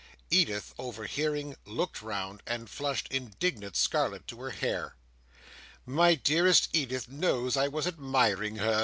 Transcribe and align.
Edith, 0.31 0.73
overhearing, 0.79 1.57
looked 1.63 2.01
round, 2.01 2.41
and 2.47 2.67
flushed 2.67 3.07
indignant 3.11 3.75
scarlet 3.75 4.25
to 4.29 4.37
her 4.41 4.49
hair. 4.49 4.95
"My 5.85 6.15
dearest 6.15 6.69
Edith 6.73 7.07
knows 7.07 7.55
I 7.55 7.67
was 7.67 7.85
admiring 7.85 8.55
her!" 8.55 8.79